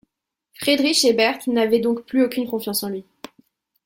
[0.55, 3.05] Friedrich Ebert n'avait donc plus aucune confiance en lui.